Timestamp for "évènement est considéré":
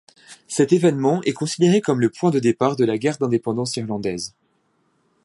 0.73-1.79